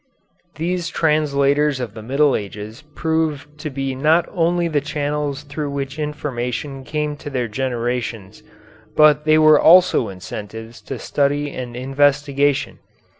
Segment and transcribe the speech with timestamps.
[0.55, 5.99] These translators of the Middle Ages proved to be not only the channels through which
[5.99, 8.41] information came to their generations,
[8.95, 12.79] but they were also incentives to study and investigation.